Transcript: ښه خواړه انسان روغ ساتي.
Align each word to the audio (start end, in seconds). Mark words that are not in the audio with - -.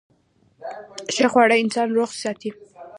ښه 1.13 1.27
خواړه 1.31 1.55
انسان 1.63 1.87
روغ 1.97 2.09
ساتي. 2.21 2.49